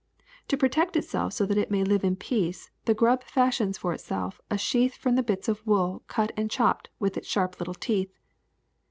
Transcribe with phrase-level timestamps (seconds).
[0.47, 4.41] To protect itself so that it may live in peace, the grub fashions for itself
[4.49, 8.17] a sheath from the bits of wool cut and chopped with its sharp little teeth.